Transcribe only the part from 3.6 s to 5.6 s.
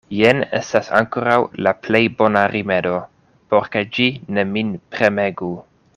ke ĝi ne min premegu.